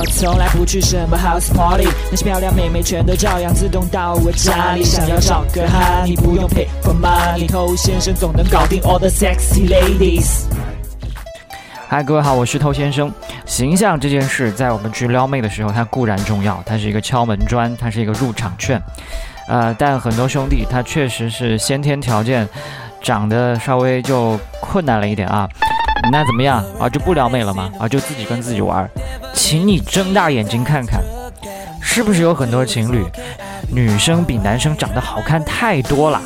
[0.00, 4.82] 我从来不去什么 house party，那些漂亮妹妹全都照样自动到我家里。
[4.82, 10.44] 想要找个哈，你不用 pay for money，偷先生总能搞定 all the sexy ladies。
[11.86, 13.12] 嗨，各位好，我是偷先生。
[13.44, 18.82] 形象这件事，在我们去撩妹的时候，它固然重要，它是一个敲门砖，它是一个入场券。
[19.48, 22.48] 呃，但很多兄弟他确实是先天条件
[23.02, 25.46] 长得稍微就困难了一点啊。
[26.10, 26.88] 那怎么样啊？
[26.88, 27.70] 就不撩妹了吗？
[27.78, 28.88] 啊，就自己跟自己玩？
[29.34, 31.00] 请你睁大眼睛看看，
[31.80, 33.04] 是不是有很多情侣，
[33.70, 36.20] 女生比男生长得好看太多了？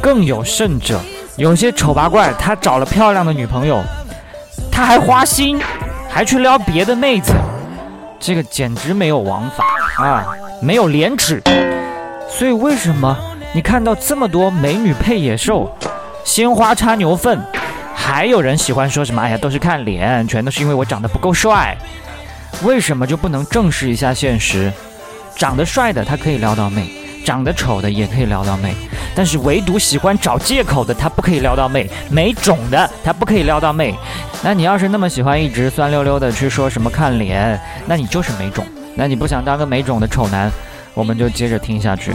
[0.00, 1.00] 更有甚者，
[1.36, 3.82] 有些丑八怪，他找了漂亮的女朋友，
[4.70, 5.60] 他还花心，
[6.08, 7.32] 还去撩别的妹子，
[8.20, 9.64] 这个简直没有王法
[10.04, 10.26] 啊，
[10.60, 11.42] 没有廉耻。
[12.28, 13.16] 所以为什么
[13.52, 15.74] 你看到这么多美女配野兽，
[16.24, 17.40] 鲜花插牛粪，
[18.08, 19.20] 还有人喜欢说什么？
[19.20, 21.76] 哎呀，都是看脸，全都是因为我长得不够帅。
[22.62, 24.72] 为什么就不能正视一下现实？
[25.36, 26.90] 长得帅的他可以撩到妹，
[27.22, 28.74] 长得丑的也可以撩到妹，
[29.14, 33.94] 但是唯独喜欢找借口的他不可以撩到妹，没种的他不可以撩到妹。
[34.42, 38.66] 那你要是那么喜欢一直酸溜溜的去说什么看脸，那你就是没种。
[38.94, 40.50] 那你不想当个没种的丑男？
[40.94, 42.14] 我们就接着听下去。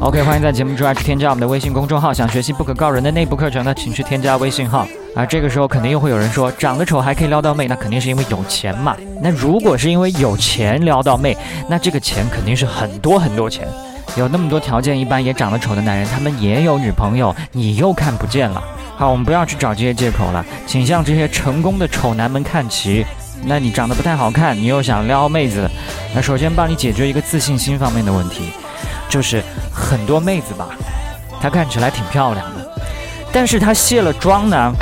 [0.00, 2.14] OK，欢迎在节目之外去添加我们的微信公众号。
[2.14, 4.86] 想学习不可告人的内部课程呢，请去添加微信号。
[5.12, 8.96] 啊，这个时候肯定又会有人说，长得丑还可以撩到妹，那肯定是因为有钱嘛。
[9.20, 11.36] 那如果是因为有钱撩到妹，
[11.68, 13.66] 那这个钱肯定是很多很多钱。
[14.16, 18.62] 有那么多条件一般也长得丑的男人，他们也有女朋友，你又看不见了。
[18.96, 23.04] 好，我们不要去找这些借口了，请向这些成功的丑男们看齐。
[23.44, 25.68] 那你长得不太好看，你又想撩妹子，
[26.14, 28.52] 那首先帮你解决一个自信心方面的问题。
[29.08, 29.42] 就是
[29.72, 30.68] 很多妹子吧，
[31.40, 32.70] 她看起来挺漂亮的，
[33.32, 34.72] 但是她卸了妆呢，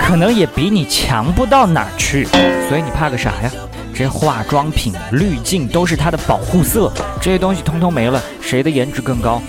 [0.00, 2.24] 可能也比你强不到哪儿去。
[2.68, 3.50] 所以你怕个啥呀？
[3.94, 9.40] 这化妆品、滤镜都是她的保护色，这些东西通通没了，谁的颜值更高？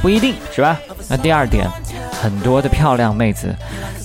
[0.00, 0.78] 不一定是吧？
[1.08, 1.68] 那第二点，
[2.22, 3.52] 很多的漂亮妹子，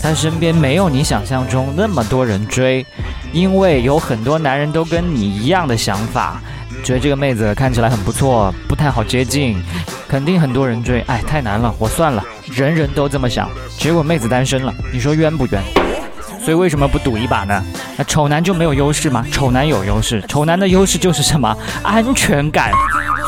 [0.02, 2.84] 她身边没有你想象中那么多人追，
[3.32, 6.42] 因为有很多男人都跟你一样的想法。
[6.84, 9.62] 觉得这个妹子看起来很不错，不太好接近，
[10.08, 11.02] 肯定很多人追。
[11.08, 12.24] 哎，太难了，我算了。
[12.52, 15.62] 人人都这么想，结果妹子单身了，你说冤不冤？
[16.44, 17.64] 所以为什么不赌一把呢？
[17.96, 19.26] 那丑男就没有优势吗？
[19.32, 21.56] 丑男有优势，丑男的优势就是什么？
[21.84, 22.72] 安全感。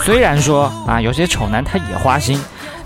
[0.04, 2.38] 虽然说啊，有些丑男他也花心，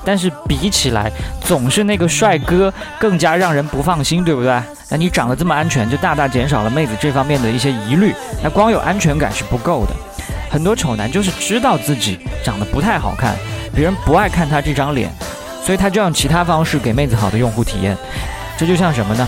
[0.06, 1.12] 但是比起来，
[1.42, 4.62] 总是那个帅哥更加让人不放心，对不对？
[4.92, 8.14] 那你长得这么安全，就大大减少了妹子这方面的一些疑虑。
[8.44, 9.94] 那光有安全感是不够的。
[10.50, 13.36] 很多丑男就是知道自己长得不太好看，
[13.74, 15.10] 别人不爱看他这张脸，
[15.64, 17.96] 所以他就用其他方式给妹子好的用户体验。
[18.58, 19.28] 这就像什么呢？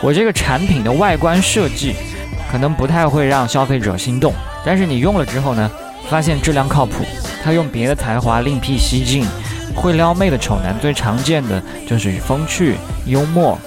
[0.00, 1.94] 我这个产品的外观设计
[2.50, 4.32] 可能不太会让消费者心动，
[4.64, 5.70] 但是你用了之后呢，
[6.08, 7.04] 发现质量靠谱。
[7.44, 9.26] 他用别的才华另辟蹊径，
[9.74, 13.58] 会撩妹的丑男最常见的就是风趣、幽默、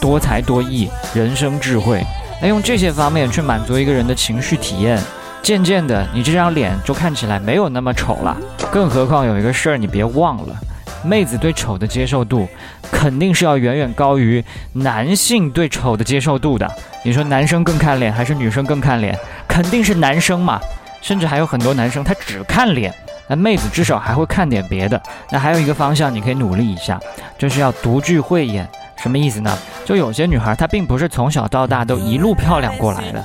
[0.00, 2.02] 多才多艺、人生智慧。
[2.40, 4.98] 那用这些方面去满足一个人的情绪体验。
[5.44, 8.34] 渐渐的，你这张脸就看起来没有那么丑了。
[8.72, 10.56] 更何况有一个事儿，你别忘了，
[11.04, 12.48] 妹子对丑的接受度，
[12.90, 16.66] 肯定是要远远高于男性对丑的接受度的。
[17.02, 19.14] 你说男生更看脸还是女生更看脸？
[19.46, 20.58] 肯定是男生嘛。
[21.02, 22.90] 甚至还有很多男生他只看脸，
[23.28, 24.98] 那妹子至少还会看点别的。
[25.30, 26.98] 那还有一个方向你可以努力一下，
[27.36, 28.66] 就是要独具慧眼。
[28.96, 29.54] 什么意思呢？
[29.84, 33.22] 就有些女孩她并不是从小到大都一路漂亮过来的。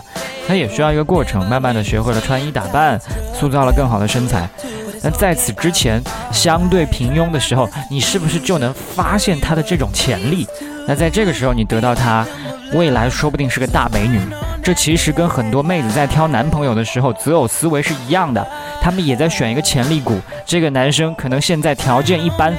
[0.49, 2.99] 他也需要一个过程，慢慢的学会了穿衣打扮，
[3.35, 4.49] 塑造了更好的身材。
[5.03, 6.01] 那在此之前，
[6.31, 10.47] 相对平庸的时候，你是不是就能发现她的这种潜力？
[10.87, 12.25] 那在这个时候，你得到她，
[12.73, 14.19] 未来说不定是个大美女。
[14.63, 18.43] 这其实跟很多妹子在挑男朋友的时候择偶思维是一样的，
[18.81, 20.19] 他们也在选一个潜力股。
[20.47, 22.51] 这个男生可能现在条件一般，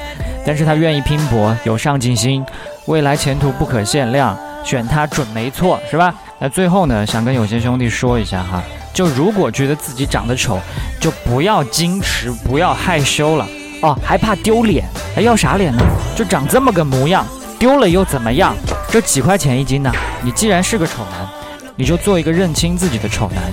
[0.45, 2.45] 但是他愿意拼搏，有上进心，
[2.85, 6.15] 未来前途不可限量，选他准没错，是吧？
[6.43, 10.59] 那最后呢，想跟有些兄弟说一下哈，就如果觉得自己长得丑，
[10.99, 13.47] 就不要矜持，不要害羞了
[13.83, 14.83] 哦，还怕丢脸？
[15.13, 15.83] 还要啥脸呢？
[16.15, 17.23] 就长这么个模样，
[17.59, 18.55] 丢了又怎么样？
[18.89, 19.91] 这几块钱一斤呢？
[20.23, 21.29] 你既然是个丑男，
[21.75, 23.43] 你就做一个认清自己的丑男，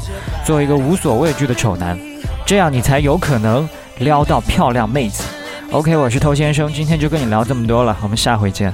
[0.42, 1.98] 做一个无所畏惧的丑男，
[2.46, 3.68] 这样你才有可能
[3.98, 5.24] 撩到漂亮妹子。
[5.72, 8.72] OK，我是偷先生，今天就跟你聊这么多了，我们下回见。